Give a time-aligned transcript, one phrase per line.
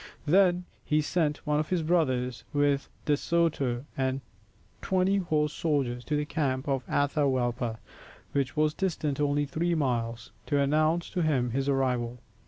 [0.25, 4.21] Then he sent one of his brothers with De Soto and
[4.81, 7.77] twenty horse soldiers to the camp of Atahualpa,
[8.31, 12.19] which was distant only three miles, to announce to him his arrival.